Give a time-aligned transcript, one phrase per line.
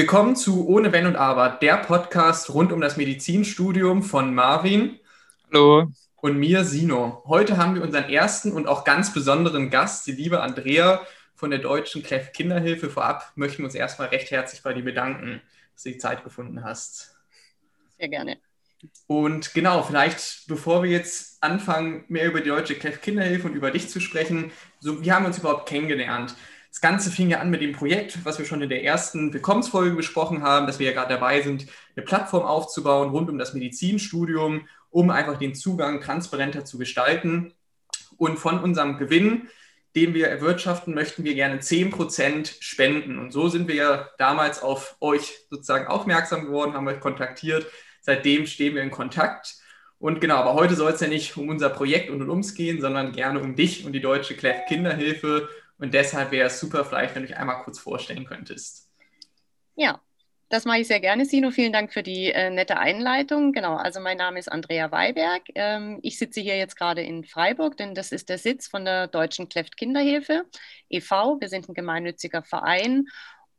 [0.00, 4.98] Willkommen zu Ohne Wenn und Aber, der Podcast rund um das Medizinstudium von Marvin.
[5.52, 5.92] Hallo.
[6.16, 7.22] Und mir, Sino.
[7.26, 11.58] Heute haben wir unseren ersten und auch ganz besonderen Gast, die liebe Andrea von der
[11.58, 12.88] Deutschen Kleff Kinderhilfe.
[12.88, 15.42] Vorab möchten wir uns erstmal recht herzlich bei dir bedanken,
[15.74, 17.14] dass du die Zeit gefunden hast.
[17.98, 18.38] Sehr gerne.
[19.06, 23.70] Und genau, vielleicht bevor wir jetzt anfangen, mehr über die Deutsche Kleff Kinderhilfe und über
[23.70, 26.34] dich zu sprechen, so, wie haben wir uns überhaupt kennengelernt?
[26.70, 29.96] Das Ganze fing ja an mit dem Projekt, was wir schon in der ersten Willkommensfolge
[29.96, 31.66] besprochen haben, dass wir ja gerade dabei sind,
[31.96, 37.52] eine Plattform aufzubauen rund um das Medizinstudium, um einfach den Zugang transparenter zu gestalten.
[38.16, 39.48] Und von unserem Gewinn,
[39.96, 43.18] den wir erwirtschaften, möchten wir gerne 10% spenden.
[43.18, 47.66] Und so sind wir ja damals auf euch sozusagen aufmerksam geworden, haben euch kontaktiert.
[48.00, 49.56] Seitdem stehen wir in Kontakt.
[49.98, 52.80] Und genau, aber heute soll es ja nicht um unser Projekt und um uns gehen,
[52.80, 55.48] sondern gerne um dich und die Deutsche Clef Kinderhilfe
[55.80, 58.88] und deshalb wäre es super, vielleicht, wenn du dich einmal kurz vorstellen könntest.
[59.76, 60.00] Ja,
[60.50, 61.52] das mache ich sehr gerne, Sino.
[61.52, 63.52] Vielen Dank für die äh, nette Einleitung.
[63.52, 65.42] Genau, also mein Name ist Andrea Weiberg.
[65.54, 69.06] Ähm, ich sitze hier jetzt gerade in Freiburg, denn das ist der Sitz von der
[69.06, 70.44] Deutschen Kleft Kinderhilfe
[70.88, 71.40] e.V.
[71.40, 73.06] Wir sind ein gemeinnütziger Verein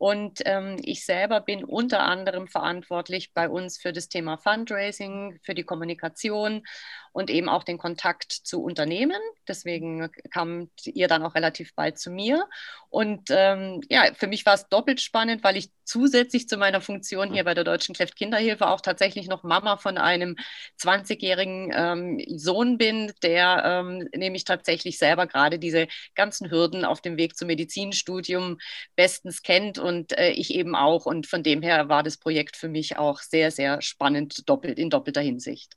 [0.01, 5.53] und ähm, ich selber bin unter anderem verantwortlich bei uns für das Thema Fundraising, für
[5.53, 6.63] die Kommunikation
[7.11, 9.19] und eben auch den Kontakt zu Unternehmen.
[9.47, 12.47] Deswegen kamt ihr dann auch relativ bald zu mir.
[12.89, 17.33] Und ähm, ja, für mich war es doppelt spannend, weil ich zusätzlich zu meiner Funktion
[17.33, 20.37] hier bei der Deutschen Kleft Kinderhilfe auch tatsächlich noch Mama von einem
[20.79, 27.17] 20-jährigen ähm, Sohn bin, der ähm, nämlich tatsächlich selber gerade diese ganzen Hürden auf dem
[27.17, 28.57] Weg zum Medizinstudium
[28.95, 31.05] bestens kennt und äh, ich eben auch.
[31.05, 34.89] Und von dem her war das Projekt für mich auch sehr, sehr spannend, doppelt in
[34.89, 35.75] doppelter Hinsicht.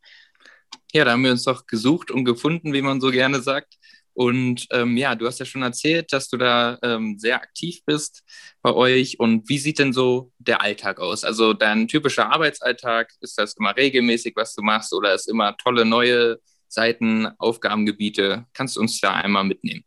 [0.94, 3.74] Ja, da haben wir uns doch gesucht und gefunden, wie man so gerne sagt.
[4.12, 8.22] Und ähm, ja, du hast ja schon erzählt, dass du da ähm, sehr aktiv bist
[8.62, 9.18] bei euch.
[9.18, 11.24] Und wie sieht denn so der Alltag aus?
[11.24, 15.84] Also dein typischer Arbeitsalltag, ist das immer regelmäßig, was du machst, oder ist immer tolle
[15.84, 18.46] neue Seiten, Aufgabengebiete?
[18.52, 19.84] Kannst du uns da einmal mitnehmen?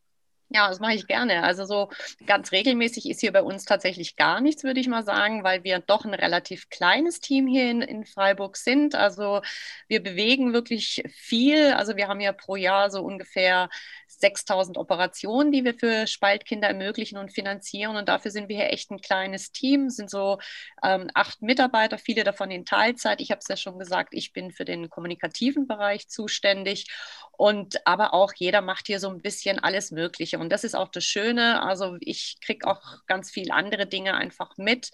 [0.50, 1.44] Ja, das mache ich gerne.
[1.44, 1.90] Also so
[2.26, 5.80] ganz regelmäßig ist hier bei uns tatsächlich gar nichts, würde ich mal sagen, weil wir
[5.80, 8.96] doch ein relativ kleines Team hier in, in Freiburg sind.
[8.96, 9.42] Also
[9.90, 11.74] wir bewegen wirklich viel.
[11.74, 13.70] Also wir haben ja pro Jahr so ungefähr
[14.08, 17.96] 6000 Operationen, die wir für Spaltkinder ermöglichen und finanzieren.
[17.96, 20.40] Und dafür sind wir hier echt ein kleines Team, sind so
[20.84, 23.22] ähm, acht Mitarbeiter, viele davon in Teilzeit.
[23.22, 26.88] Ich habe es ja schon gesagt, ich bin für den kommunikativen Bereich zuständig.
[27.32, 30.40] Und aber auch jeder macht hier so ein bisschen alles Mögliche.
[30.40, 31.62] Und das ist auch das Schöne.
[31.62, 34.92] Also ich kriege auch ganz viel andere Dinge einfach mit.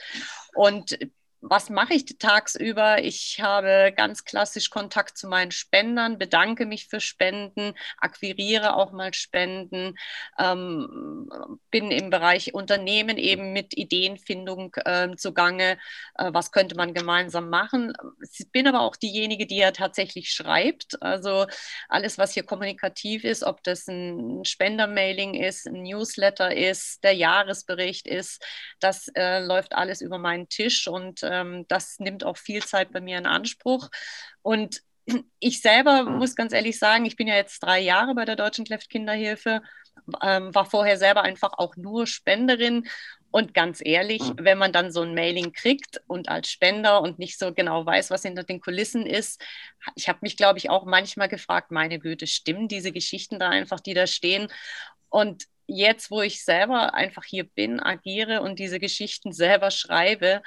[0.54, 0.98] Und
[1.46, 3.04] was mache ich tagsüber?
[3.04, 9.14] Ich habe ganz klassisch Kontakt zu meinen Spendern, bedanke mich für Spenden, akquiriere auch mal
[9.14, 9.96] Spenden,
[10.40, 15.78] ähm, bin im Bereich Unternehmen eben mit Ideenfindung äh, zugange.
[16.16, 17.94] Äh, was könnte man gemeinsam machen?
[18.22, 21.02] Ich bin aber auch diejenige, die ja tatsächlich schreibt.
[21.02, 21.46] Also
[21.90, 28.08] alles, was hier kommunikativ ist, ob das ein Spendermailing ist, ein Newsletter ist, der Jahresbericht
[28.08, 28.42] ist,
[28.80, 33.02] das äh, läuft alles über meinen Tisch und ähm, das nimmt auch viel Zeit bei
[33.02, 33.90] mir in Anspruch.
[34.42, 34.82] Und
[35.40, 38.66] ich selber muss ganz ehrlich sagen, ich bin ja jetzt drei Jahre bei der Deutschen
[38.66, 39.62] Kleft Kinderhilfe,
[40.22, 42.88] ähm, war vorher selber einfach auch nur Spenderin.
[43.32, 47.40] Und ganz ehrlich, wenn man dann so ein Mailing kriegt und als Spender und nicht
[47.40, 49.42] so genau weiß, was hinter den Kulissen ist,
[49.96, 53.80] ich habe mich, glaube ich, auch manchmal gefragt, meine Güte, stimmen diese Geschichten da einfach,
[53.80, 54.50] die da stehen?
[55.10, 60.44] Und jetzt, wo ich selber einfach hier bin, agiere und diese Geschichten selber schreibe,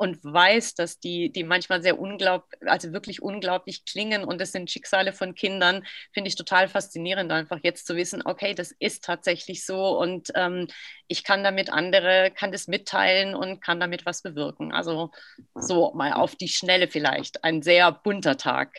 [0.00, 4.70] und weiß, dass die, die manchmal sehr unglaublich, also wirklich unglaublich klingen und das sind
[4.70, 5.84] Schicksale von Kindern,
[6.14, 10.68] finde ich total faszinierend, einfach jetzt zu wissen, okay, das ist tatsächlich so und ähm,
[11.06, 14.72] ich kann damit andere, kann das mitteilen und kann damit was bewirken.
[14.72, 15.10] Also
[15.54, 18.78] so mal auf die Schnelle vielleicht, ein sehr bunter Tag.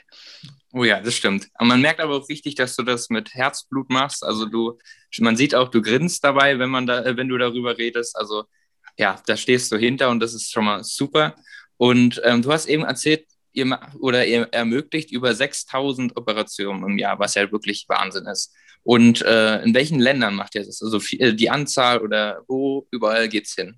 [0.74, 1.50] Oh ja, das stimmt.
[1.60, 4.24] Und man merkt aber auch richtig, dass du das mit Herzblut machst.
[4.24, 4.80] Also du,
[5.20, 8.18] man sieht auch, du grinst dabei, wenn man da, wenn du darüber redest.
[8.18, 8.46] Also
[9.02, 11.36] ja, da stehst du hinter und das ist schon mal super.
[11.78, 17.20] Und ähm, du hast eben erzählt, ihr oder ihr ermöglicht über 6000 Operationen im Jahr,
[17.20, 18.54] was ja wirklich Wahnsinn ist.
[18.84, 20.82] Und äh, in welchen Ländern macht ihr das?
[20.82, 23.78] Also äh, die Anzahl oder wo überall geht es hin?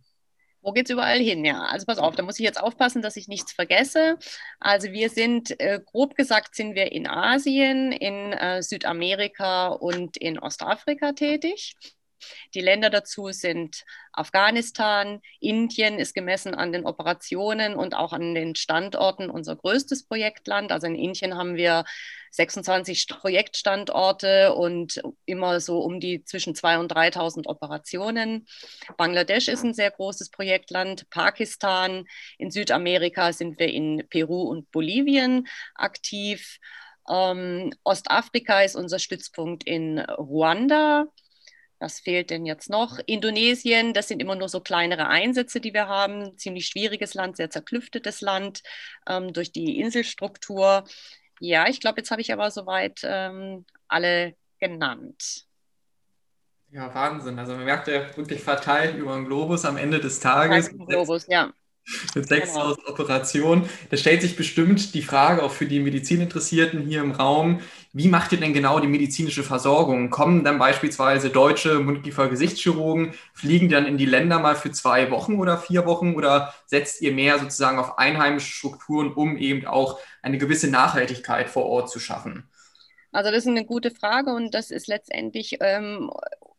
[0.61, 1.43] Wo geht es überall hin?
[1.43, 4.17] Ja, also pass auf, da muss ich jetzt aufpassen, dass ich nichts vergesse.
[4.59, 10.39] Also wir sind, äh, grob gesagt, sind wir in Asien, in äh, Südamerika und in
[10.39, 11.75] Ostafrika tätig.
[12.53, 18.55] Die Länder dazu sind Afghanistan, Indien ist gemessen an den Operationen und auch an den
[18.55, 20.71] Standorten unser größtes Projektland.
[20.71, 21.83] Also in Indien haben wir
[22.31, 28.47] 26 Projektstandorte und immer so um die zwischen 2.000 und 3.000 Operationen.
[28.97, 32.05] Bangladesch ist ein sehr großes Projektland, Pakistan,
[32.37, 36.57] in Südamerika sind wir in Peru und Bolivien aktiv.
[37.09, 41.05] Ähm, Ostafrika ist unser Stützpunkt in Ruanda.
[41.83, 42.97] Was fehlt denn jetzt noch?
[43.07, 46.38] Indonesien, das sind immer nur so kleinere Einsätze, die wir haben.
[46.38, 48.63] Ziemlich schwieriges Land, sehr zerklüftetes Land
[49.06, 50.85] ähm, durch die Inselstruktur.
[51.41, 55.45] Ja, ich glaube, jetzt habe ich aber soweit ähm, alle genannt.
[56.71, 57.38] Ja, Wahnsinn.
[57.38, 60.69] Also man merkt ja wirklich verteilt über den Globus am Ende des Tages.
[60.69, 61.51] Globus, ja
[62.15, 62.89] mit 6000 genau.
[62.89, 63.69] Operationen.
[63.89, 67.62] Da stellt sich bestimmt die Frage auch für die Medizininteressierten hier im Raum,
[67.93, 70.09] wie macht ihr denn genau die medizinische Versorgung?
[70.09, 75.59] Kommen dann beispielsweise deutsche Mundkiefer-Gesichtschirurgen, fliegen dann in die Länder mal für zwei Wochen oder
[75.59, 80.69] vier Wochen oder setzt ihr mehr sozusagen auf einheimische Strukturen, um eben auch eine gewisse
[80.71, 82.49] Nachhaltigkeit vor Ort zu schaffen?
[83.11, 86.09] Also das ist eine gute Frage und das ist letztendlich ähm,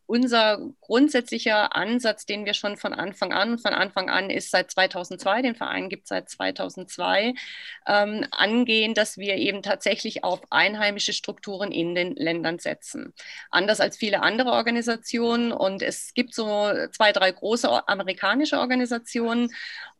[0.06, 5.42] unser grundsätzlicher Ansatz, den wir schon von Anfang an, von Anfang an ist seit 2002,
[5.42, 7.34] den Verein gibt es seit 2002,
[7.86, 13.14] ähm, angehen, dass wir eben tatsächlich auf einheimische Strukturen in den Ländern setzen.
[13.50, 19.50] Anders als viele andere Organisationen und es gibt so zwei, drei große amerikanische Organisationen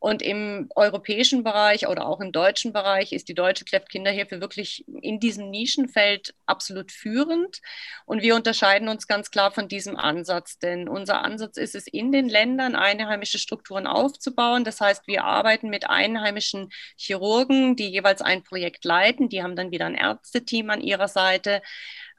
[0.05, 5.19] und im europäischen Bereich oder auch im deutschen Bereich ist die Deutsche Kleft-Kinderhilfe wirklich in
[5.19, 7.59] diesem Nischenfeld absolut führend
[8.05, 12.11] und wir unterscheiden uns ganz klar von diesem Ansatz, denn unser Ansatz ist es, in
[12.11, 14.63] den Ländern einheimische Strukturen aufzubauen.
[14.63, 19.29] Das heißt, wir arbeiten mit einheimischen Chirurgen, die jeweils ein Projekt leiten.
[19.29, 21.63] Die haben dann wieder ein Ärzteteam an ihrer Seite.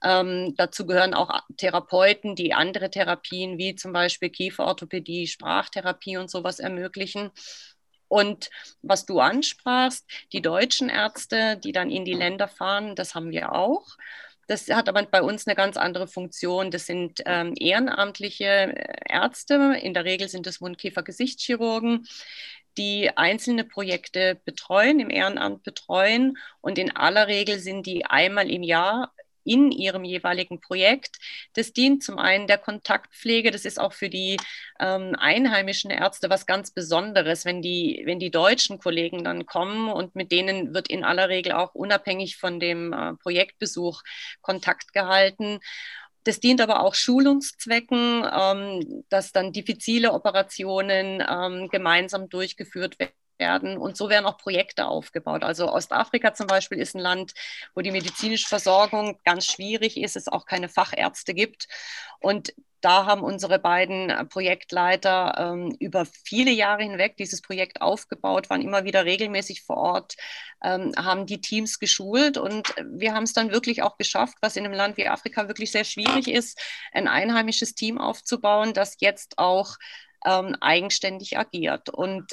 [0.02, 6.58] Ähm, dazu gehören auch Therapeuten, die andere Therapien wie zum Beispiel Kieferorthopädie, Sprachtherapie und sowas
[6.58, 7.30] ermöglichen.
[8.08, 8.50] Und
[8.82, 13.52] was du ansprachst, die deutschen Ärzte, die dann in die Länder fahren, das haben wir
[13.52, 13.96] auch.
[14.48, 16.70] Das hat aber bei uns eine ganz andere Funktion.
[16.70, 19.76] Das sind ähm, ehrenamtliche äh, Ärzte.
[19.82, 22.06] In der Regel sind es Mundkiefer-Gesichtschirurgen,
[22.78, 26.38] die einzelne Projekte betreuen, im Ehrenamt betreuen.
[26.60, 29.12] Und in aller Regel sind die einmal im Jahr
[29.46, 31.16] in ihrem jeweiligen Projekt.
[31.54, 34.36] Das dient zum einen der Kontaktpflege, das ist auch für die
[34.80, 40.14] ähm, einheimischen Ärzte was ganz Besonderes, wenn die, wenn die deutschen Kollegen dann kommen und
[40.14, 44.02] mit denen wird in aller Regel auch unabhängig von dem äh, Projektbesuch
[44.42, 45.60] Kontakt gehalten.
[46.24, 53.78] Das dient aber auch Schulungszwecken, ähm, dass dann diffizile Operationen ähm, gemeinsam durchgeführt werden werden.
[53.78, 55.44] Und so werden auch Projekte aufgebaut.
[55.44, 57.32] Also Ostafrika zum Beispiel ist ein Land,
[57.74, 61.68] wo die medizinische Versorgung ganz schwierig ist, es auch keine Fachärzte gibt.
[62.20, 68.62] Und da haben unsere beiden Projektleiter ähm, über viele Jahre hinweg dieses Projekt aufgebaut, waren
[68.62, 70.14] immer wieder regelmäßig vor Ort,
[70.62, 74.64] ähm, haben die Teams geschult und wir haben es dann wirklich auch geschafft, was in
[74.64, 76.60] einem Land wie Afrika wirklich sehr schwierig ist,
[76.92, 79.76] ein einheimisches Team aufzubauen, das jetzt auch
[80.24, 81.88] ähm, eigenständig agiert.
[81.88, 82.30] Und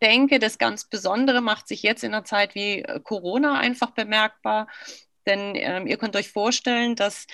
[0.00, 4.68] denke, das ganz Besondere macht sich jetzt in einer Zeit wie äh, Corona einfach bemerkbar.
[5.28, 7.26] Denn ähm, ihr könnt euch vorstellen, dass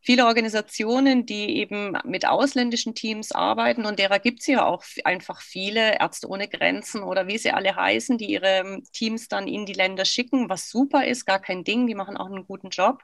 [0.00, 5.40] viele Organisationen, die eben mit ausländischen Teams arbeiten, und derer gibt es ja auch einfach
[5.40, 9.66] viele, Ärzte ohne Grenzen oder wie sie alle heißen, die ihre ähm, Teams dann in
[9.66, 13.02] die Länder schicken, was super ist, gar kein Ding, die machen auch einen guten Job,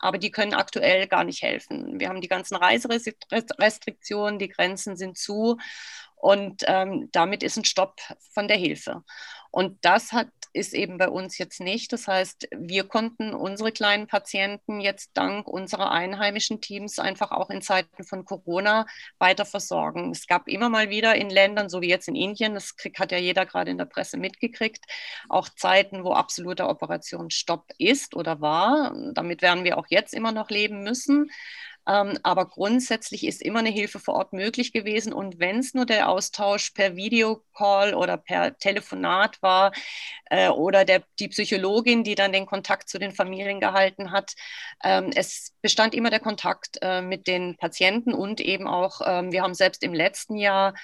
[0.00, 2.00] aber die können aktuell gar nicht helfen.
[2.00, 5.58] Wir haben die ganzen Reiserestriktionen, die Grenzen sind zu.
[6.16, 8.00] Und ähm, damit ist ein Stopp
[8.30, 9.02] von der Hilfe.
[9.50, 11.92] Und das hat, ist eben bei uns jetzt nicht.
[11.92, 17.62] Das heißt, wir konnten unsere kleinen Patienten jetzt dank unserer einheimischen Teams einfach auch in
[17.62, 18.86] Zeiten von Corona
[19.18, 20.10] weiter versorgen.
[20.10, 23.18] Es gab immer mal wieder in Ländern, so wie jetzt in Indien, das hat ja
[23.18, 24.84] jeder gerade in der Presse mitgekriegt,
[25.28, 28.94] auch Zeiten, wo absoluter Operationsstopp ist oder war.
[29.14, 31.30] Damit werden wir auch jetzt immer noch leben müssen.
[31.86, 35.12] Ähm, aber grundsätzlich ist immer eine Hilfe vor Ort möglich gewesen.
[35.12, 39.72] Und wenn es nur der Austausch per Videocall oder per Telefonat war
[40.30, 44.34] äh, oder der, die Psychologin, die dann den Kontakt zu den Familien gehalten hat,
[44.84, 49.42] ähm, es bestand immer der Kontakt äh, mit den Patienten und eben auch, ähm, wir
[49.42, 50.74] haben selbst im letzten Jahr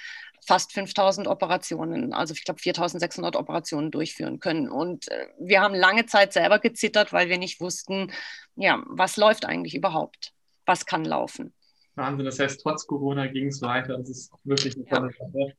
[0.45, 4.69] fast 5000 Operationen, also ich glaube 4600 Operationen durchführen können.
[4.69, 8.11] Und äh, wir haben lange Zeit selber gezittert, weil wir nicht wussten,
[8.55, 10.33] ja, was läuft eigentlich überhaupt
[10.69, 11.51] was kann laufen.
[11.95, 13.97] Wahnsinn, das heißt, trotz Corona ging es weiter.
[13.97, 15.25] Das ist wirklich eine tolle ja.
[15.25, 15.53] Sache.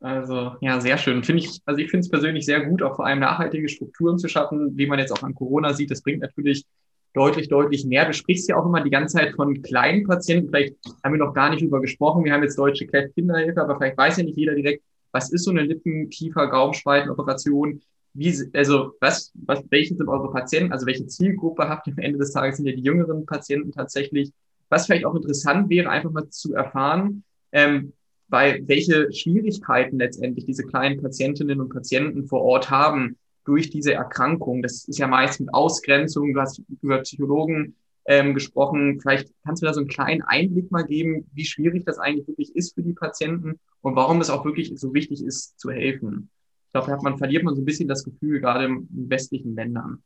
[0.00, 1.22] Also, ja, sehr schön.
[1.22, 4.28] Finde ich, also ich finde es persönlich sehr gut, auch vor allem nachhaltige Strukturen zu
[4.28, 5.90] schaffen, wie man jetzt auch an Corona sieht.
[5.90, 6.64] Das bringt natürlich
[7.12, 8.06] deutlich, deutlich mehr.
[8.06, 10.48] Du sprichst ja auch immer die ganze Zeit von kleinen Patienten.
[10.48, 12.24] Vielleicht haben wir noch gar nicht drüber gesprochen.
[12.24, 15.50] Wir haben jetzt Deutsche Kinderhilfe, aber vielleicht weiß ja nicht jeder direkt, was ist so
[15.50, 17.80] eine Lippen-, Kiefer-, Gaumenspaltenoperation?
[18.14, 20.72] Wie, also was, was, welche sind eure Patienten?
[20.72, 22.56] Also welche Zielgruppe habt ihr am Ende des Tages?
[22.56, 24.32] Sind ja die jüngeren Patienten tatsächlich?
[24.72, 27.92] Was vielleicht auch interessant wäre, einfach mal zu erfahren, ähm,
[28.28, 34.62] bei welche Schwierigkeiten letztendlich diese kleinen Patientinnen und Patienten vor Ort haben durch diese Erkrankung.
[34.62, 36.32] Das ist ja meist mit Ausgrenzung.
[36.32, 37.76] Du hast über Psychologen
[38.06, 38.98] ähm, gesprochen.
[38.98, 42.56] Vielleicht kannst du da so einen kleinen Einblick mal geben, wie schwierig das eigentlich wirklich
[42.56, 46.30] ist für die Patienten und warum es auch wirklich so wichtig ist, zu helfen.
[46.68, 50.02] Ich glaube, da man, verliert man so ein bisschen das Gefühl, gerade in westlichen Ländern.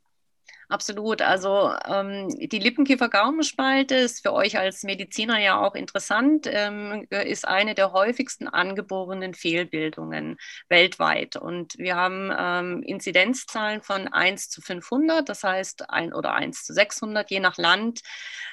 [0.68, 1.22] Absolut.
[1.22, 7.76] Also ähm, die Lippenkiefer-Gaumenspalte ist für euch als Mediziner ja auch interessant, ähm, ist eine
[7.76, 10.36] der häufigsten angeborenen Fehlbildungen
[10.68, 11.36] weltweit.
[11.36, 16.72] Und wir haben ähm, Inzidenzzahlen von 1 zu 500, das heißt ein oder 1 zu
[16.72, 18.00] 600, je nach Land.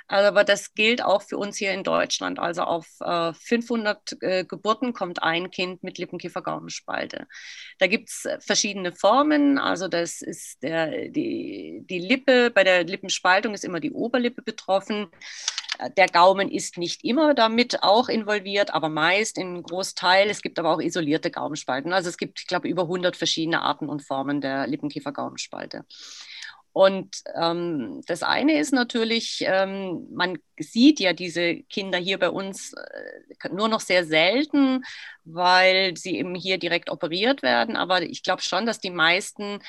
[0.07, 2.37] Aber das gilt auch für uns hier in Deutschland.
[2.37, 7.25] Also auf äh, 500 äh, Geburten kommt ein Kind mit Lippenkiefer-Gaumenspalte.
[7.79, 9.57] Da gibt es verschiedene Formen.
[9.57, 15.07] Also das ist der, die, die Lippe, bei der Lippenspaltung ist immer die Oberlippe betroffen.
[15.97, 20.29] Der Gaumen ist nicht immer damit auch involviert, aber meist in Großteil.
[20.29, 21.93] Es gibt aber auch isolierte Gaumenspalten.
[21.93, 25.85] Also es gibt, ich glaube, über 100 verschiedene Arten und Formen der Lippenkiefer-Gaumenspalte.
[26.73, 32.73] Und ähm, das eine ist natürlich, ähm, man sieht ja diese Kinder hier bei uns
[32.73, 34.83] äh, nur noch sehr selten,
[35.23, 37.75] weil sie eben hier direkt operiert werden.
[37.75, 39.59] Aber ich glaube schon, dass die meisten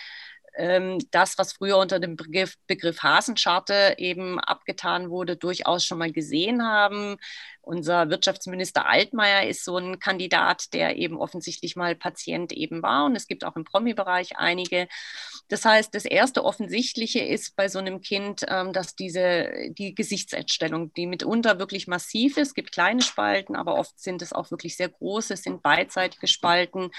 [1.11, 6.63] das, was früher unter dem Begriff, Begriff Hasenscharte eben abgetan wurde, durchaus schon mal gesehen
[6.65, 7.17] haben.
[7.61, 13.07] Unser Wirtschaftsminister Altmaier ist so ein Kandidat, der eben offensichtlich mal Patient eben war.
[13.07, 14.87] Und es gibt auch im Promi-Bereich einige.
[15.49, 20.93] Das heißt, das erste Offensichtliche ist bei so einem Kind, ähm, dass diese, die Gesichtsentstellung,
[20.95, 24.77] die mitunter wirklich massiv ist, es gibt kleine Spalten, aber oft sind es auch wirklich
[24.77, 26.91] sehr große, sind beidseitige Spalten.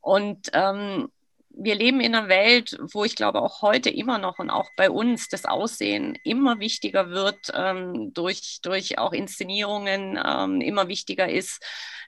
[0.00, 1.08] Und ähm,
[1.54, 4.90] wir leben in einer Welt, wo ich glaube auch heute immer noch und auch bei
[4.90, 11.62] uns das Aussehen immer wichtiger wird, ähm, durch, durch auch Inszenierungen ähm, immer wichtiger ist.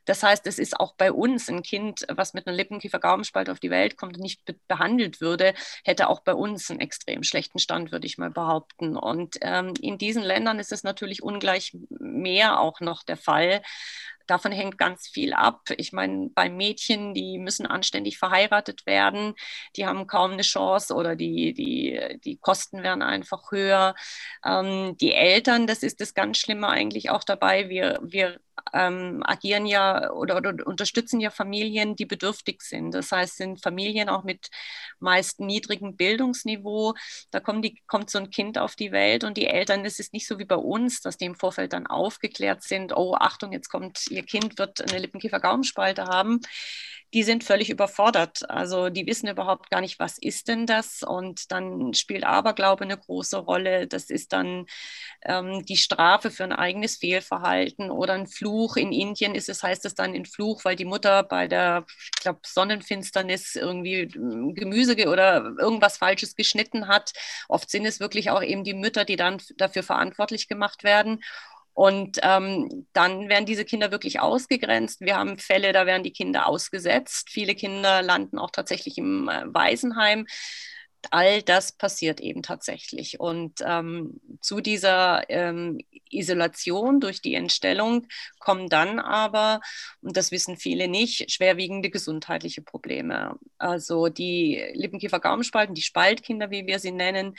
[0.04, 3.70] Das heißt, es ist auch bei uns ein Kind, was mit einer Lippenkiefer-Gaumenspalte auf die
[3.70, 7.92] Welt kommt und nicht be behandelt würde, hätte auch bei uns einen extrem schlechten Stand,
[7.92, 8.96] würde ich mal behaupten.
[8.96, 13.62] Und ähm, in diesen Ländern ist es natürlich ungleich mehr auch noch der Fall
[14.26, 15.62] davon hängt ganz viel ab.
[15.76, 19.34] Ich meine, bei Mädchen, die müssen anständig verheiratet werden,
[19.76, 23.94] die haben kaum eine Chance oder die, die, die Kosten werden einfach höher.
[24.44, 27.68] Ähm, die Eltern, das ist das ganz Schlimme eigentlich auch dabei.
[27.68, 28.40] Wir, wir
[28.72, 32.92] ähm, agieren ja oder, oder, unterstützen ja Familien, die bedürftig sind.
[32.92, 34.50] Das heißt, sind Familien auch mit
[34.98, 36.94] meist niedrigem Bildungsniveau.
[37.30, 40.12] Da kommt, die, kommt so ein Kind auf die Welt und die Eltern, es ist
[40.12, 43.68] nicht so wie bei uns, dass die im Vorfeld dann aufgeklärt sind, oh Achtung, jetzt
[43.68, 46.40] kommt, ihr Kind wird eine Lippenkiefer-Gaumenspalte haben
[47.14, 48.50] die sind völlig überfordert.
[48.50, 51.02] Also die wissen überhaupt gar nicht, was ist denn das?
[51.04, 53.86] Und dann spielt Aberglaube eine große Rolle.
[53.86, 54.66] Das ist dann
[55.22, 58.43] ähm, die Strafe für ein eigenes Fehlverhalten oder ein Fluch.
[58.76, 62.22] In Indien ist es, heißt es dann ein Fluch, weil die Mutter bei der, ich
[62.22, 67.12] glaube, Sonnenfinsternis irgendwie ähm, Gemüse oder irgendwas Falsches geschnitten hat.
[67.48, 71.20] Oft sind es wirklich auch eben die Mütter, die dann dafür verantwortlich gemacht werden.
[71.72, 75.00] Und ähm, dann werden diese Kinder wirklich ausgegrenzt.
[75.00, 77.30] Wir haben Fälle, da werden die Kinder ausgesetzt.
[77.30, 80.26] Viele Kinder landen auch tatsächlich im äh, Waisenheim
[81.12, 83.20] all das passiert eben tatsächlich.
[83.20, 85.78] Und ähm, zu dieser ähm,
[86.10, 88.06] Isolation durch die Entstellung
[88.38, 89.60] kommen dann aber,
[90.00, 93.36] und das wissen viele nicht, schwerwiegende gesundheitliche Probleme.
[93.58, 97.34] Also die Lippenkiefer-Gaumenspalten, die Spaltkinder, wie wir sie nennen,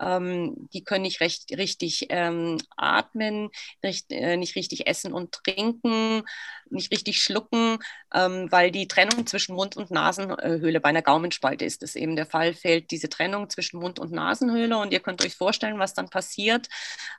[0.00, 3.50] ähm, die können nicht recht, richtig ähm, atmen,
[3.82, 6.22] nicht, äh, nicht richtig essen und trinken,
[6.70, 7.78] nicht richtig schlucken,
[8.14, 12.26] ähm, weil die Trennung zwischen Mund- und Nasenhöhle bei einer Gaumenspalte ist das eben der
[12.26, 16.08] Fall, fehlt diese Trennung zwischen Mund- und Nasenhöhle und ihr könnt euch vorstellen, was dann
[16.08, 16.68] passiert,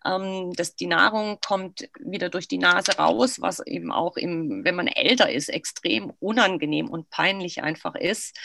[0.05, 4.75] ähm, dass die Nahrung kommt wieder durch die Nase raus, was eben auch, im, wenn
[4.75, 8.38] man älter ist, extrem unangenehm und peinlich einfach ist.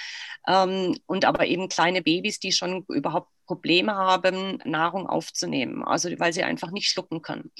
[0.46, 6.32] Ähm, und aber eben kleine Babys, die schon überhaupt Probleme haben, Nahrung aufzunehmen, also weil
[6.32, 7.52] sie einfach nicht schlucken können.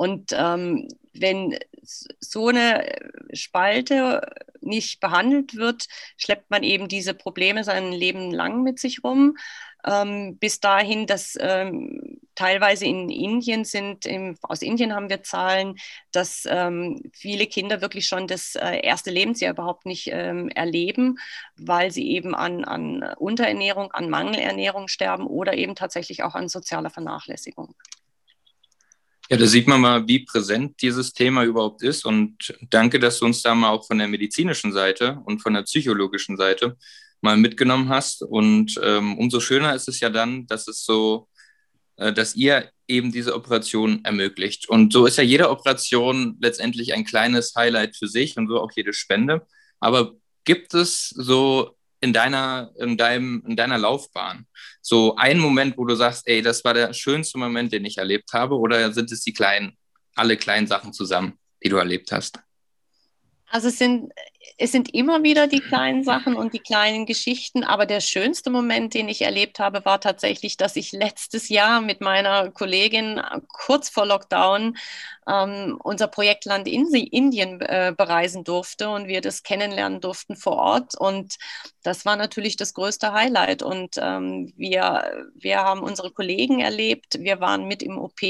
[0.00, 2.90] Und ähm, wenn so eine
[3.34, 4.22] Spalte
[4.62, 9.36] nicht behandelt wird, schleppt man eben diese Probleme sein Leben lang mit sich rum,
[9.84, 15.76] ähm, bis dahin, dass ähm, teilweise in Indien sind, im, aus Indien haben wir Zahlen,
[16.12, 21.18] dass ähm, viele Kinder wirklich schon das äh, erste Lebensjahr überhaupt nicht ähm, erleben,
[21.58, 26.88] weil sie eben an, an Unterernährung, an Mangelernährung sterben oder eben tatsächlich auch an sozialer
[26.88, 27.74] Vernachlässigung.
[29.30, 32.04] Ja, da sieht man mal, wie präsent dieses Thema überhaupt ist.
[32.04, 35.62] Und danke, dass du uns da mal auch von der medizinischen Seite und von der
[35.62, 36.76] psychologischen Seite
[37.20, 38.22] mal mitgenommen hast.
[38.22, 41.28] Und ähm, umso schöner ist es ja dann, dass es so,
[41.96, 44.68] äh, dass ihr eben diese Operation ermöglicht.
[44.68, 48.72] Und so ist ja jede Operation letztendlich ein kleines Highlight für sich und so auch
[48.74, 49.46] jede Spende.
[49.78, 54.46] Aber gibt es so in deiner, in deinem, in deiner Laufbahn?
[54.80, 58.32] So ein Moment, wo du sagst, ey, das war der schönste Moment, den ich erlebt
[58.32, 59.76] habe, oder sind es die kleinen,
[60.14, 62.40] alle kleinen Sachen zusammen, die du erlebt hast?
[63.46, 64.12] Also es sind,
[64.56, 68.94] es sind immer wieder die kleinen Sachen und die kleinen Geschichten, aber der schönste Moment,
[68.94, 74.06] den ich erlebt habe, war tatsächlich, dass ich letztes Jahr mit meiner Kollegin kurz vor
[74.06, 74.76] Lockdown
[75.26, 80.94] ähm, unser Projekt Land Indien äh, bereisen durfte und wir das kennenlernen durften vor Ort.
[80.94, 81.36] Und
[81.82, 83.62] das war natürlich das größte Highlight.
[83.62, 88.20] Und ähm, wir, wir haben unsere Kollegen erlebt, wir waren mit im OP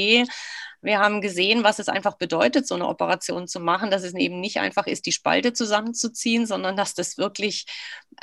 [0.81, 4.39] wir haben gesehen, was es einfach bedeutet, so eine Operation zu machen, dass es eben
[4.39, 6.00] nicht einfach ist, die Spalte zusammenzuziehen,
[6.45, 7.65] sondern dass das wirklich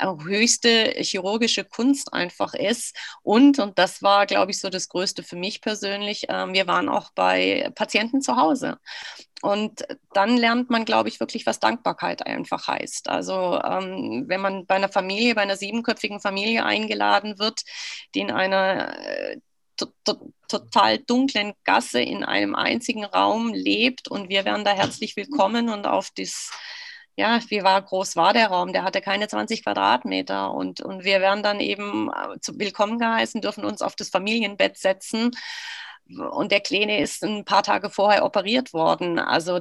[0.01, 2.95] höchste chirurgische Kunst einfach ist.
[3.23, 6.89] Und, und das war, glaube ich, so das Größte für mich persönlich, ähm, wir waren
[6.89, 8.77] auch bei Patienten zu Hause.
[9.41, 13.09] Und dann lernt man, glaube ich, wirklich, was Dankbarkeit einfach heißt.
[13.09, 17.61] Also ähm, wenn man bei einer Familie, bei einer siebenköpfigen Familie eingeladen wird,
[18.13, 19.37] die in einer äh,
[19.77, 19.87] to
[20.49, 25.85] total dunklen Gasse in einem einzigen Raum lebt und wir werden da herzlich willkommen und
[25.85, 26.51] auf das,
[27.19, 28.71] ja, wie war, groß war der Raum?
[28.71, 33.65] Der hatte keine 20 Quadratmeter und, und wir werden dann eben äh, willkommen geheißen, dürfen
[33.65, 35.31] uns auf das Familienbett setzen
[36.07, 39.19] und der Kleine ist ein paar Tage vorher operiert worden.
[39.19, 39.59] Also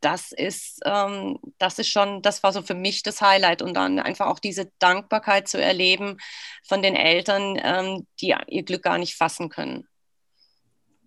[0.00, 3.98] das ist, ähm, das ist schon, das war so für mich das Highlight und dann
[3.98, 6.18] einfach auch diese Dankbarkeit zu erleben
[6.68, 9.88] von den Eltern, ähm, die ihr Glück gar nicht fassen können.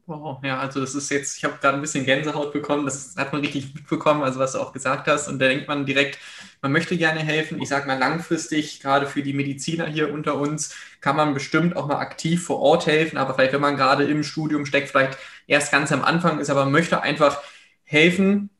[0.07, 3.33] Wow, ja, also das ist jetzt, ich habe gerade ein bisschen Gänsehaut bekommen, das hat
[3.33, 5.27] man richtig mitbekommen, also was du auch gesagt hast.
[5.27, 6.19] Und da denkt man direkt,
[6.61, 7.59] man möchte gerne helfen.
[7.59, 11.87] Ich sage mal langfristig, gerade für die Mediziner hier unter uns, kann man bestimmt auch
[11.87, 13.17] mal aktiv vor Ort helfen.
[13.17, 16.65] Aber vielleicht, wenn man gerade im Studium steckt, vielleicht erst ganz am Anfang ist, aber
[16.67, 17.41] möchte einfach
[17.83, 18.51] helfen,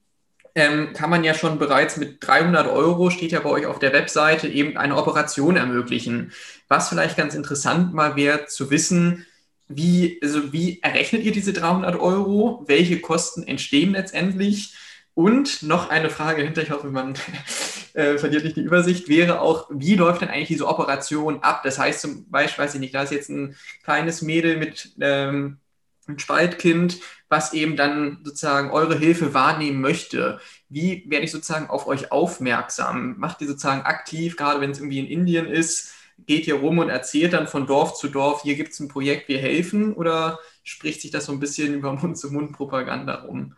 [0.55, 3.93] ähm, kann man ja schon bereits mit 300 Euro, steht ja bei euch auf der
[3.93, 6.31] Webseite, eben eine Operation ermöglichen.
[6.67, 9.25] Was vielleicht ganz interessant mal wäre zu wissen,
[9.67, 12.63] wie, also wie errechnet ihr diese 300 Euro?
[12.67, 14.75] Welche Kosten entstehen letztendlich?
[15.15, 17.15] Und noch eine Frage hinter, ich hoffe, man
[17.93, 21.63] äh, verliert nicht die Übersicht, wäre auch, wie läuft denn eigentlich diese Operation ab?
[21.63, 25.59] Das heißt zum Beispiel, weiß ich nicht, da ist jetzt ein kleines Mädel mit ähm,
[26.07, 26.99] ein Spaltkind,
[27.29, 30.39] was eben dann sozusagen eure Hilfe wahrnehmen möchte.
[30.69, 33.15] Wie werde ich sozusagen auf euch aufmerksam?
[33.17, 36.89] Macht ihr sozusagen aktiv, gerade wenn es irgendwie in Indien ist, geht ihr rum und
[36.89, 39.93] erzählt dann von Dorf zu Dorf, hier gibt es ein Projekt, wir helfen?
[39.93, 43.55] Oder spricht sich das so ein bisschen über Mund-zu-Mund-Propaganda rum?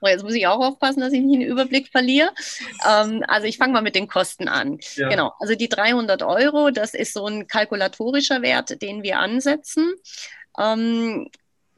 [0.00, 2.30] Oh, jetzt muss ich auch aufpassen, dass ich nicht den Überblick verliere.
[2.88, 4.80] Ähm, also ich fange mal mit den Kosten an.
[4.96, 5.08] Ja.
[5.08, 9.92] Genau, also die 300 Euro, das ist so ein kalkulatorischer Wert, den wir ansetzen.
[10.58, 11.30] Ähm,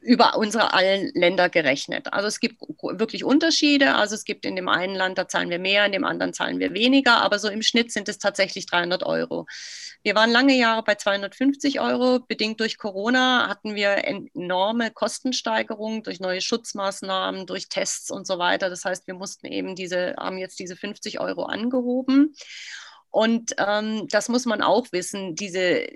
[0.05, 2.13] über unsere allen Länder gerechnet.
[2.13, 3.95] Also es gibt wirklich Unterschiede.
[3.95, 6.59] Also es gibt in dem einen Land, da zahlen wir mehr, in dem anderen zahlen
[6.59, 9.47] wir weniger, aber so im Schnitt sind es tatsächlich 300 Euro.
[10.03, 12.19] Wir waren lange Jahre bei 250 Euro.
[12.19, 18.69] Bedingt durch Corona hatten wir enorme Kostensteigerungen durch neue Schutzmaßnahmen, durch Tests und so weiter.
[18.69, 22.35] Das heißt, wir mussten eben diese, haben jetzt diese 50 Euro angehoben.
[23.15, 25.87] Und ähm, das muss man auch wissen, diese,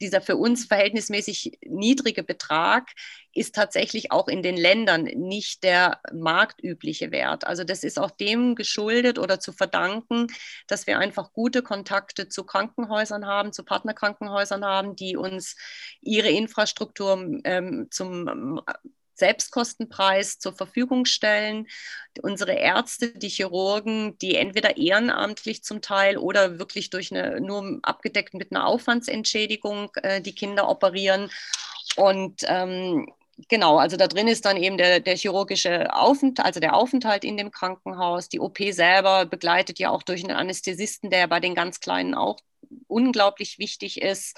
[0.00, 2.88] dieser für uns verhältnismäßig niedrige Betrag
[3.34, 7.46] ist tatsächlich auch in den Ländern nicht der marktübliche Wert.
[7.46, 10.28] Also das ist auch dem geschuldet oder zu verdanken,
[10.66, 15.56] dass wir einfach gute Kontakte zu Krankenhäusern haben, zu Partnerkrankenhäusern haben, die uns
[16.00, 18.62] ihre Infrastruktur ähm, zum
[19.22, 21.68] Selbstkostenpreis zur Verfügung stellen.
[22.22, 28.34] Unsere Ärzte, die Chirurgen, die entweder ehrenamtlich zum Teil oder wirklich durch eine, nur abgedeckt
[28.34, 31.30] mit einer Aufwandsentschädigung äh, die Kinder operieren.
[31.94, 33.06] Und ähm,
[33.48, 37.36] genau, also da drin ist dann eben der, der chirurgische Aufenthalt, also der Aufenthalt in
[37.36, 38.28] dem Krankenhaus.
[38.28, 42.38] Die OP selber begleitet ja auch durch einen Anästhesisten, der bei den ganz Kleinen auch
[42.88, 44.36] unglaublich wichtig ist.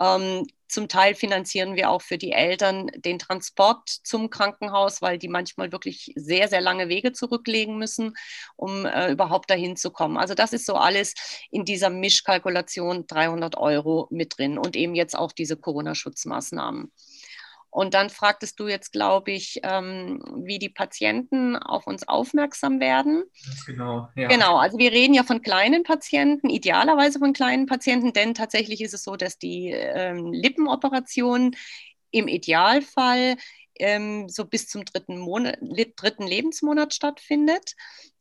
[0.00, 5.28] Ähm, zum Teil finanzieren wir auch für die Eltern den Transport zum Krankenhaus, weil die
[5.28, 8.14] manchmal wirklich sehr, sehr lange Wege zurücklegen müssen,
[8.56, 10.16] um äh, überhaupt dahin zu kommen.
[10.16, 11.14] Also das ist so alles
[11.50, 16.90] in dieser Mischkalkulation 300 Euro mit drin und eben jetzt auch diese Corona-Schutzmaßnahmen.
[17.72, 23.24] Und dann fragtest du jetzt, glaube ich, ähm, wie die Patienten auf uns aufmerksam werden.
[23.66, 24.28] Genau, ja.
[24.28, 28.92] Genau, also wir reden ja von kleinen Patienten, idealerweise von kleinen Patienten, denn tatsächlich ist
[28.92, 31.56] es so, dass die ähm, Lippenoperation
[32.10, 33.36] im Idealfall
[33.78, 35.58] ähm, so bis zum dritten, Monat,
[35.96, 37.74] dritten Lebensmonat stattfindet.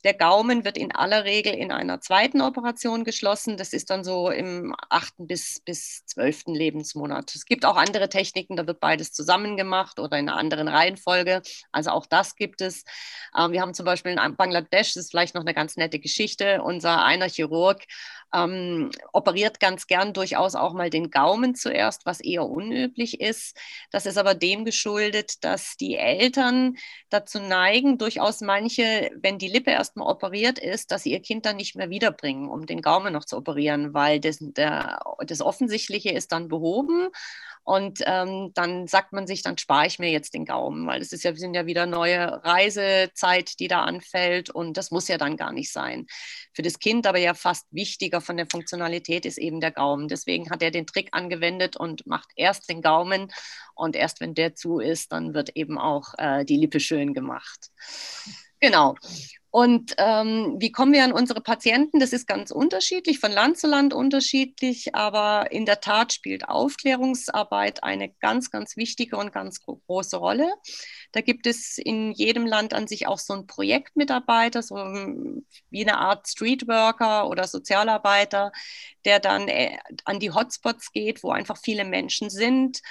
[0.04, 3.58] Der Gaumen wird in aller Regel in einer zweiten Operation geschlossen.
[3.58, 7.36] Das ist dann so im achten bis, bis zwölften Lebensmonat.
[7.36, 11.44] Es gibt auch andere Techniken, da wird beides zusammen gemacht oder in einer anderen Reihenfolge.
[11.72, 12.84] Also auch das gibt es.
[13.38, 16.64] Ähm, wir haben zum Beispiel in Bangladesch, das ist vielleicht noch eine ganz nette Geschichte,
[16.64, 17.84] unser einer Chirurg
[18.34, 23.58] ähm, operiert ganz gern durchaus auch mal den Gaumen zuerst, was eher unüblich ist.
[23.92, 26.76] Das ist aber dem geschuldet, dass die Eltern
[27.10, 31.58] dazu neigen, durchaus manche, wenn die Lippe erstmal operiert ist, dass sie ihr Kind dann
[31.58, 36.32] nicht mehr wiederbringen, um den Gaumen noch zu operieren, weil das, der, das Offensichtliche ist
[36.32, 37.10] dann behoben
[37.64, 41.14] und ähm, dann sagt man sich, dann spare ich mir jetzt den Gaumen, weil es
[41.14, 45.38] ist ja, sind ja wieder neue Reisezeit, die da anfällt und das muss ja dann
[45.38, 46.08] gar nicht sein.
[46.54, 50.08] Für das Kind aber ja fast wichtiger von der Funktionalität ist eben der Gaumen.
[50.08, 53.32] Deswegen hat er den Trick angewendet und macht erst den Gaumen
[53.76, 57.70] und erst wenn der zu ist, dann wird eben auch äh, die Lippe schön gemacht.
[58.60, 58.96] Genau.
[59.52, 62.00] Und ähm, wie kommen wir an unsere Patienten?
[62.00, 67.84] Das ist ganz unterschiedlich, von Land zu Land unterschiedlich, aber in der Tat spielt Aufklärungsarbeit
[67.84, 70.50] eine ganz, ganz wichtige und ganz große Rolle.
[71.12, 75.98] Da gibt es in jedem Land an sich auch so ein Projektmitarbeiter, so wie eine
[75.98, 78.54] Art Streetworker oder Sozialarbeiter,
[79.04, 82.82] der dann äh, an die Hotspots geht, wo einfach viele Menschen sind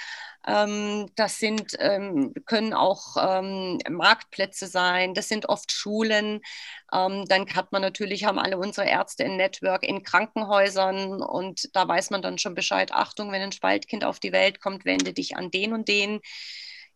[0.43, 6.41] das sind, ähm, können auch ähm, Marktplätze sein, das sind oft Schulen.
[6.93, 11.87] Ähm, dann hat man natürlich, haben alle unsere Ärzte ein Network in Krankenhäusern und da
[11.87, 15.37] weiß man dann schon Bescheid, Achtung, wenn ein Spaltkind auf die Welt kommt, wende dich
[15.37, 16.19] an den und den.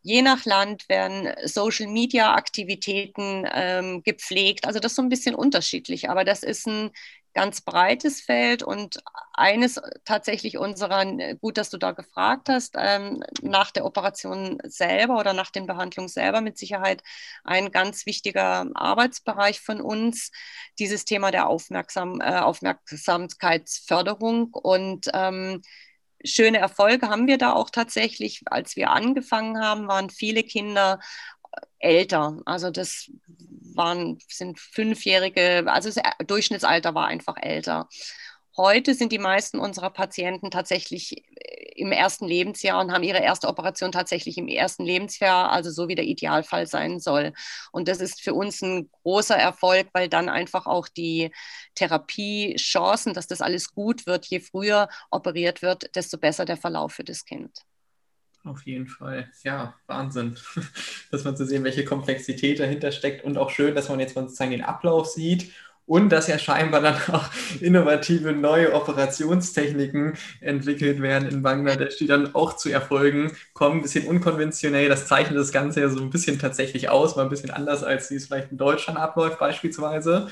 [0.06, 4.68] Je nach Land werden Social-Media-Aktivitäten ähm, gepflegt.
[4.68, 6.92] Also das ist so ein bisschen unterschiedlich, aber das ist ein
[7.34, 9.00] ganz breites Feld und
[9.34, 11.04] eines tatsächlich unserer,
[11.42, 16.08] gut, dass du da gefragt hast, ähm, nach der Operation selber oder nach den Behandlungen
[16.08, 17.02] selber mit Sicherheit
[17.44, 20.30] ein ganz wichtiger Arbeitsbereich von uns,
[20.78, 25.64] dieses Thema der Aufmerksam, äh, Aufmerksamkeitsförderung und ähm,
[26.26, 28.42] schöne Erfolge haben wir da auch tatsächlich.
[28.46, 31.00] Als wir angefangen haben, waren viele Kinder
[31.80, 32.40] älter.
[32.46, 33.12] Also das
[33.76, 37.88] waren, sind Fünfjährige, also das Durchschnittsalter war einfach älter.
[38.58, 43.50] Heute sind die meisten unserer Patienten tatsächlich äh, im ersten Lebensjahr und haben ihre erste
[43.50, 47.34] Operation tatsächlich im ersten Lebensjahr, also so wie der Idealfall sein soll.
[47.74, 51.32] Und das ist für uns ein großer Erfolg, weil dann einfach auch die
[51.76, 57.04] Therapiechancen, dass das alles gut wird, je früher operiert wird, desto besser der Verlauf für
[57.04, 57.52] das Kind.
[58.46, 59.30] Auf jeden Fall.
[59.44, 60.38] Ja, Wahnsinn.
[61.12, 64.52] dass man zu sehen, welche Komplexität dahinter steckt und auch schön, dass man jetzt sozusagen
[64.52, 65.52] den Ablauf sieht
[65.86, 67.30] und dass ja scheinbar dann auch
[67.62, 73.80] innovative neue Operationstechniken entwickelt werden in Bangladesch, die dann auch zu Erfolgen kommen.
[73.80, 77.30] Ein bisschen unkonventionell, das zeichnet das Ganze ja so ein bisschen tatsächlich aus, mal ein
[77.30, 80.28] bisschen anders, als wie es vielleicht in Deutschland abläuft beispielsweise.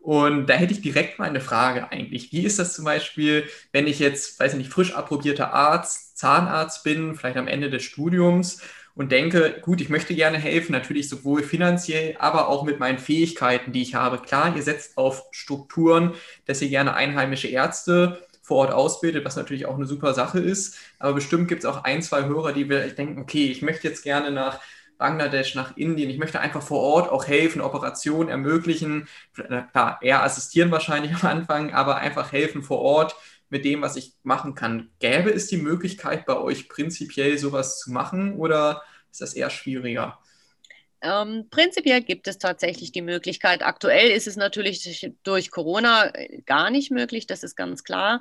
[0.00, 2.30] Und da hätte ich direkt mal eine Frage eigentlich.
[2.30, 6.84] Wie ist das zum Beispiel, wenn ich jetzt, weiß ich nicht, frisch approbierter Arzt, Zahnarzt
[6.84, 8.60] bin, vielleicht am Ende des Studiums
[8.94, 13.72] und denke, gut, ich möchte gerne helfen, natürlich sowohl finanziell, aber auch mit meinen Fähigkeiten,
[13.72, 14.18] die ich habe.
[14.18, 16.14] Klar, ihr setzt auf Strukturen,
[16.46, 20.76] dass ihr gerne einheimische Ärzte vor Ort ausbildet, was natürlich auch eine super Sache ist.
[20.98, 24.02] Aber bestimmt gibt es auch ein, zwei Hörer, die vielleicht denken, okay, ich möchte jetzt
[24.02, 24.60] gerne nach
[24.98, 26.10] Bangladesch, nach Indien.
[26.10, 29.08] Ich möchte einfach vor Ort auch helfen, Operationen ermöglichen.
[29.72, 33.16] Klar, eher assistieren wahrscheinlich am Anfang, aber einfach helfen vor Ort
[33.54, 34.90] mit dem, was ich machen kann.
[34.98, 40.18] Gäbe es die Möglichkeit bei euch prinzipiell sowas zu machen oder ist das eher schwieriger?
[41.00, 43.62] Ähm, prinzipiell gibt es tatsächlich die Möglichkeit.
[43.62, 46.10] Aktuell ist es natürlich durch Corona
[46.46, 48.20] gar nicht möglich, das ist ganz klar.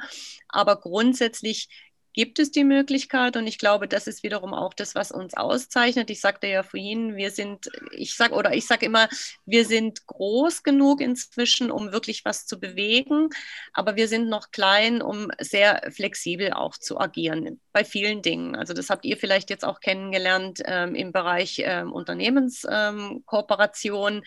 [0.50, 1.68] Aber grundsätzlich
[2.14, 6.10] gibt es die Möglichkeit und ich glaube, das ist wiederum auch das, was uns auszeichnet.
[6.10, 9.10] Ich sagte ja vorhin, wir sind, ich sage oder ich sage immer,
[9.46, 13.30] wir sind groß genug inzwischen, um wirklich was zu bewegen,
[13.74, 18.56] aber wir sind noch klein, um sehr flexibel auch zu agieren bei vielen Dingen.
[18.56, 24.24] Also das habt ihr vielleicht jetzt auch kennengelernt ähm, im Bereich ähm, Unternehmenskooperation, ähm,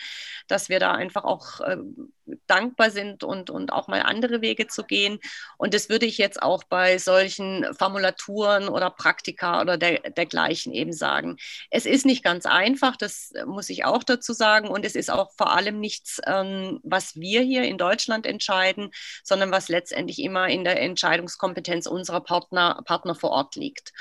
[0.48, 2.12] dass wir da einfach auch ähm,
[2.48, 5.20] dankbar sind und, und auch mal andere Wege zu gehen.
[5.58, 10.92] Und das würde ich jetzt auch bei solchen Formulaturen oder Praktika oder der, dergleichen eben
[10.92, 11.36] sagen.
[11.70, 14.68] Es ist nicht ganz einfach, das muss ich auch dazu sagen.
[14.68, 18.90] Und es ist auch vor allem nichts, ähm, was wir hier in Deutschland entscheiden,
[19.22, 23.92] sondern was letztendlich immer in der Entscheidungskompetenz unserer Partner, Partner vor Ort liegt.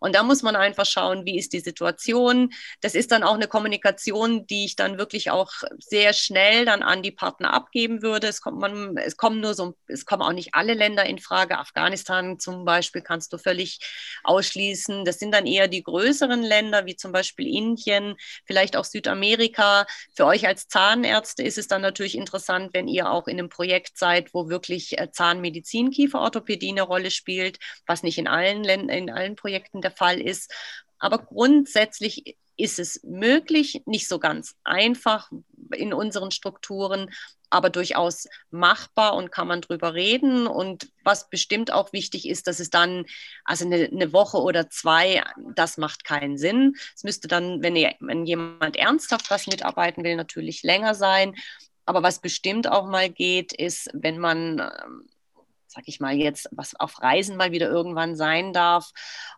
[0.00, 2.52] Und da muss man einfach schauen, wie ist die Situation.
[2.80, 7.02] Das ist dann auch eine Kommunikation, die ich dann wirklich auch sehr schnell dann an
[7.02, 8.28] die Partner abgeben würde.
[8.28, 11.58] Es kommt man, es kommen nur so, es kommen auch nicht alle Länder in Frage.
[11.58, 13.80] Afghanistan zum Beispiel kannst du völlig
[14.22, 15.04] ausschließen.
[15.04, 19.86] Das sind dann eher die größeren Länder, wie zum Beispiel Indien, vielleicht auch Südamerika.
[20.14, 23.98] Für euch als Zahnärzte ist es dann natürlich interessant, wenn ihr auch in einem Projekt
[23.98, 29.10] seid, wo wirklich äh, Zahnmedizin, Kieferorthopädie eine Rolle spielt, was nicht in allen Ländern, in
[29.10, 30.52] allen Projekten der Fall ist.
[30.98, 35.30] Aber grundsätzlich ist es möglich, nicht so ganz einfach
[35.72, 37.10] in unseren Strukturen,
[37.50, 40.46] aber durchaus machbar und kann man drüber reden.
[40.46, 43.06] Und was bestimmt auch wichtig ist, dass es dann,
[43.44, 45.22] also eine, eine Woche oder zwei,
[45.54, 46.74] das macht keinen Sinn.
[46.94, 51.34] Es müsste dann, wenn, wenn jemand ernsthaft was mitarbeiten will, natürlich länger sein.
[51.86, 55.08] Aber was bestimmt auch mal geht, ist, wenn man ähm,
[55.66, 58.90] sag ich mal jetzt, was auf Reisen mal wieder irgendwann sein darf.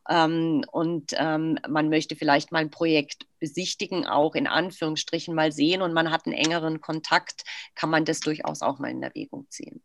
[0.09, 5.83] Ähm, und ähm, man möchte vielleicht mal ein Projekt besichtigen, auch in Anführungsstrichen mal sehen
[5.83, 7.43] und man hat einen engeren Kontakt,
[7.75, 9.83] kann man das durchaus auch mal in Erwägung ziehen.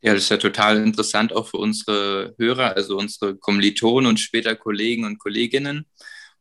[0.00, 4.54] Ja, das ist ja total interessant auch für unsere Hörer, also unsere Kommilitonen und später
[4.54, 5.86] Kollegen und Kolleginnen.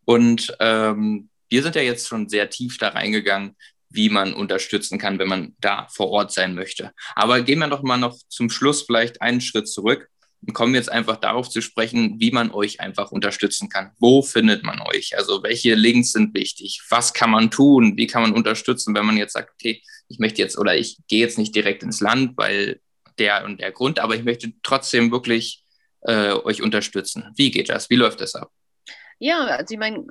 [0.06, 3.56] Und ähm, wir sind ja jetzt schon sehr tief da reingegangen,
[3.90, 6.92] wie man unterstützen kann, wenn man da vor Ort sein möchte.
[7.16, 10.10] Aber gehen wir doch mal noch zum Schluss vielleicht einen Schritt zurück
[10.46, 13.92] und kommen jetzt einfach darauf zu sprechen, wie man euch einfach unterstützen kann.
[14.00, 15.18] Wo findet man euch?
[15.18, 16.82] Also welche Links sind wichtig?
[16.90, 17.98] Was kann man tun?
[17.98, 21.20] Wie kann man unterstützen, wenn man jetzt sagt, okay, ich möchte jetzt oder ich gehe
[21.20, 22.80] jetzt nicht direkt ins Land, weil
[23.18, 25.64] der und der Grund, aber ich möchte trotzdem wirklich
[26.02, 27.34] äh, euch unterstützen.
[27.36, 27.90] Wie geht das?
[27.90, 28.52] Wie läuft das ab?
[29.20, 30.06] Ja, also ich meine,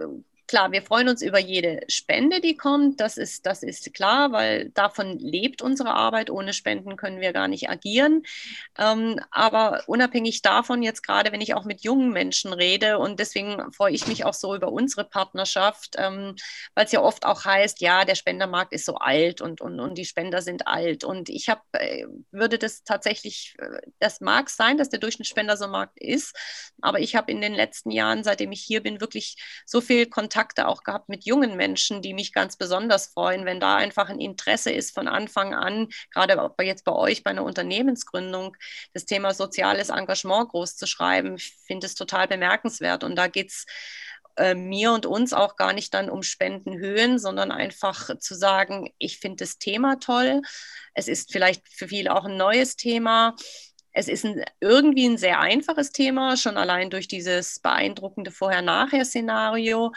[0.48, 3.00] Klar, wir freuen uns über jede Spende, die kommt.
[3.00, 6.30] Das ist, das ist klar, weil davon lebt unsere Arbeit.
[6.30, 8.22] Ohne Spenden können wir gar nicht agieren.
[8.78, 13.72] Ähm, aber unabhängig davon, jetzt gerade wenn ich auch mit jungen Menschen rede, und deswegen
[13.72, 16.36] freue ich mich auch so über unsere Partnerschaft, ähm,
[16.76, 19.98] weil es ja oft auch heißt, ja, der Spendermarkt ist so alt und, und, und
[19.98, 21.02] die Spender sind alt.
[21.02, 25.64] Und ich habe, äh, würde das tatsächlich, äh, das mag sein, dass der Durchschnittsspender so
[25.64, 26.36] ein Markt ist,
[26.82, 30.35] aber ich habe in den letzten Jahren, seitdem ich hier bin, wirklich so viel Kontakt
[30.36, 34.20] Kontakte auch gehabt mit jungen Menschen, die mich ganz besonders freuen, wenn da einfach ein
[34.20, 38.54] Interesse ist von Anfang an, gerade jetzt bei euch bei einer Unternehmensgründung,
[38.92, 41.36] das Thema soziales Engagement groß zu schreiben.
[41.36, 43.64] Ich finde es total bemerkenswert und da geht es
[44.36, 49.20] äh, mir und uns auch gar nicht dann um Spendenhöhen, sondern einfach zu sagen, ich
[49.20, 50.42] finde das Thema toll.
[50.92, 53.34] Es ist vielleicht für viele auch ein neues Thema.
[53.98, 59.92] Es ist ein, irgendwie ein sehr einfaches Thema, schon allein durch dieses beeindruckende Vorher-Nachher-Szenario.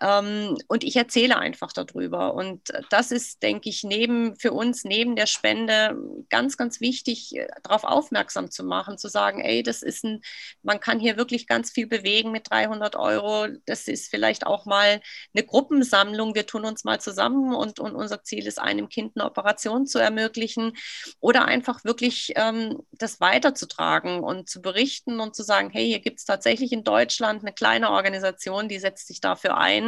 [0.00, 2.34] Ähm, und ich erzähle einfach darüber.
[2.34, 5.96] Und das ist, denke ich, neben für uns neben der Spende
[6.30, 10.22] ganz, ganz wichtig, äh, darauf aufmerksam zu machen, zu sagen, ey, das ist ein,
[10.62, 13.46] man kann hier wirklich ganz viel bewegen mit 300 Euro.
[13.66, 15.00] Das ist vielleicht auch mal
[15.34, 16.34] eine Gruppensammlung.
[16.34, 19.98] Wir tun uns mal zusammen und, und unser Ziel ist, einem Kind eine Operation zu
[19.98, 20.72] ermöglichen
[21.20, 26.20] oder einfach wirklich ähm, das weiterzutragen und zu berichten und zu sagen, hey, hier gibt
[26.20, 29.79] es tatsächlich in Deutschland eine kleine Organisation, die setzt sich dafür ein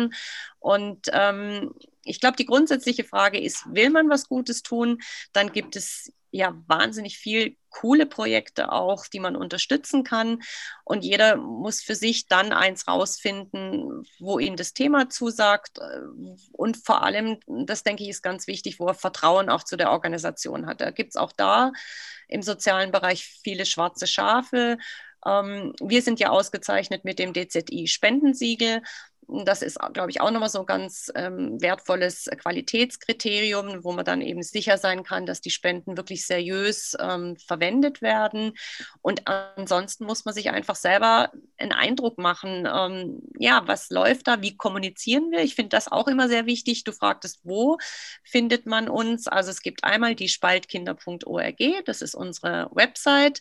[0.59, 1.75] und ähm,
[2.05, 4.99] ich glaube, die grundsätzliche Frage ist, will man was Gutes tun?
[5.33, 10.43] Dann gibt es ja wahnsinnig viel coole Projekte auch, die man unterstützen kann.
[10.85, 15.79] Und jeder muss für sich dann eins rausfinden, wo ihm das Thema zusagt.
[16.53, 19.91] Und vor allem, das denke ich, ist ganz wichtig, wo er Vertrauen auch zu der
[19.91, 20.81] Organisation hat.
[20.81, 21.73] Da gibt es auch da
[22.29, 24.79] im sozialen Bereich viele schwarze Schafe.
[25.27, 28.83] Ähm, wir sind ja ausgezeichnet mit dem DZI-Spendensiegel.
[29.29, 34.21] Das ist, glaube ich, auch nochmal so ein ganz ähm, wertvolles Qualitätskriterium, wo man dann
[34.21, 38.53] eben sicher sein kann, dass die Spenden wirklich seriös ähm, verwendet werden.
[39.01, 44.43] Und ansonsten muss man sich einfach selber einen Eindruck machen, ähm, ja, was läuft da,
[44.43, 45.41] wie kommunizieren wir?
[45.41, 46.85] Ich finde das auch immer sehr wichtig.
[46.85, 47.79] Du fragtest, wo
[48.25, 49.29] findet man uns?
[49.29, 53.41] Also es gibt einmal die spaltkinder.org, das ist unsere Website.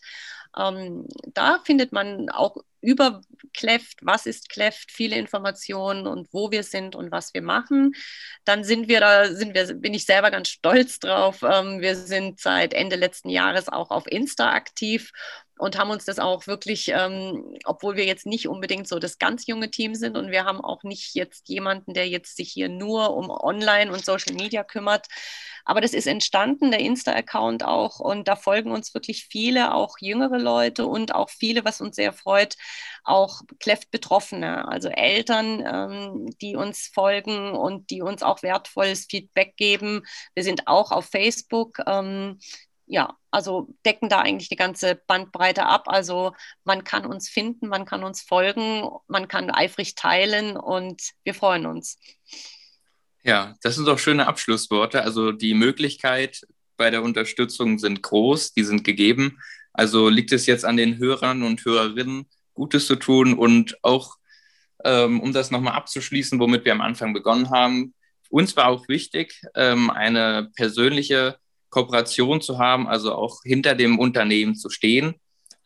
[0.57, 3.21] Ähm, da findet man auch über
[3.53, 7.93] Cleft, was ist Cleft, viele Informationen und wo wir sind und was wir machen.
[8.43, 11.43] Dann sind wir da, sind wir, bin ich selber ganz stolz drauf.
[11.43, 15.11] Ähm, wir sind seit Ende letzten Jahres auch auf Insta aktiv
[15.61, 19.45] und haben uns das auch wirklich, ähm, obwohl wir jetzt nicht unbedingt so das ganz
[19.45, 23.15] junge Team sind und wir haben auch nicht jetzt jemanden, der jetzt sich hier nur
[23.15, 25.05] um Online und Social Media kümmert.
[25.63, 30.39] Aber das ist entstanden, der Insta-Account auch und da folgen uns wirklich viele, auch jüngere
[30.39, 32.55] Leute und auch viele, was uns sehr freut,
[33.03, 40.01] auch Cleft-Betroffene, also Eltern, ähm, die uns folgen und die uns auch wertvolles Feedback geben.
[40.33, 41.77] Wir sind auch auf Facebook.
[41.85, 42.39] Ähm,
[42.91, 45.83] ja, also decken da eigentlich die ganze Bandbreite ab.
[45.87, 46.33] Also
[46.65, 51.65] man kann uns finden, man kann uns folgen, man kann eifrig teilen und wir freuen
[51.67, 51.97] uns.
[53.23, 55.03] Ja, das sind doch schöne Abschlussworte.
[55.03, 59.39] Also die Möglichkeit bei der Unterstützung sind groß, die sind gegeben.
[59.71, 64.17] Also liegt es jetzt an den Hörern und Hörerinnen, Gutes zu tun und auch,
[64.83, 67.93] ähm, um das nochmal abzuschließen, womit wir am Anfang begonnen haben,
[68.29, 71.37] uns war auch wichtig, ähm, eine persönliche
[71.71, 75.15] Kooperation zu haben, also auch hinter dem Unternehmen zu stehen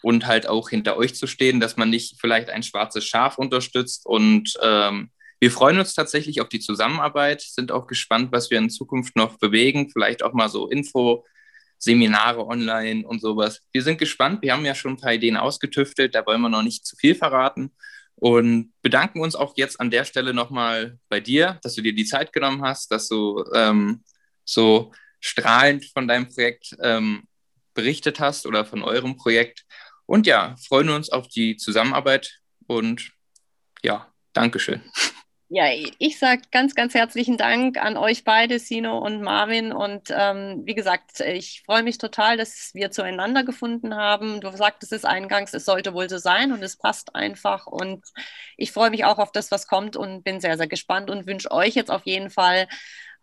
[0.02, 4.06] und halt auch hinter euch zu stehen, dass man nicht vielleicht ein schwarzes Schaf unterstützt.
[4.06, 8.70] Und ähm, wir freuen uns tatsächlich auf die Zusammenarbeit, sind auch gespannt, was wir in
[8.70, 11.26] Zukunft noch bewegen, vielleicht auch mal so Info.
[11.78, 13.62] Seminare online und sowas.
[13.74, 14.41] Wir sind gespannt.
[14.41, 16.15] Wir haben ja schon ein paar Ideen ausgetüftelt.
[16.15, 17.72] Da wollen wir noch nicht zu viel verraten.
[18.15, 22.06] Und bedanken uns auch jetzt an der Stelle nochmal bei dir, dass du dir die
[22.06, 24.04] Zeit genommen hast, dass du ähm,
[24.46, 24.94] so
[25.25, 27.27] strahlend von deinem Projekt ähm,
[27.73, 29.65] berichtet hast oder von eurem Projekt.
[30.05, 33.11] Und ja, freuen uns auf die Zusammenarbeit und
[33.83, 34.81] ja, Dankeschön.
[35.47, 35.65] Ja,
[35.99, 39.71] ich sage ganz, ganz herzlichen Dank an euch beide, Sino und Marvin.
[39.71, 44.41] Und ähm, wie gesagt, ich freue mich total, dass wir zueinander gefunden haben.
[44.41, 47.67] Du sagtest es eingangs, es sollte wohl so sein und es passt einfach.
[47.67, 48.03] Und
[48.57, 51.51] ich freue mich auch auf das, was kommt und bin sehr, sehr gespannt und wünsche
[51.51, 52.67] euch jetzt auf jeden Fall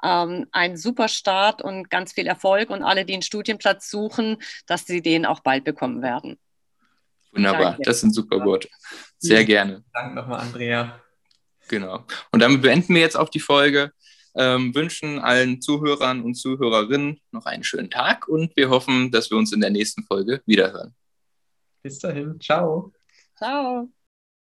[0.03, 4.37] ähm, einen super Start und ganz viel Erfolg und alle, die einen Studienplatz suchen,
[4.67, 6.39] dass sie den auch bald bekommen werden.
[7.33, 7.83] Wunderbar, Danke.
[7.85, 8.69] das sind super Worte.
[9.19, 9.85] Sehr gerne.
[9.93, 11.01] Danke nochmal, Andrea.
[11.69, 12.05] Genau.
[12.31, 13.93] Und damit beenden wir jetzt auch die Folge.
[14.35, 19.37] Ähm, wünschen allen Zuhörern und Zuhörerinnen noch einen schönen Tag und wir hoffen, dass wir
[19.37, 20.95] uns in der nächsten Folge wiederhören.
[21.83, 22.41] Bis dahin.
[22.41, 22.93] Ciao.
[23.37, 23.89] Ciao.